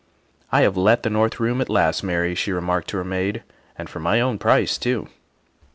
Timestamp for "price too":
4.39-5.09